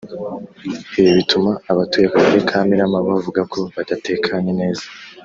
Ibi 0.99 1.11
bituma 1.17 1.51
abatuye 1.71 2.05
akagari 2.07 2.41
ka 2.49 2.57
Mirama 2.71 2.97
bavuga 3.07 3.41
ko 3.53 3.59
badatekanye 3.75 4.51
neza 4.61 4.85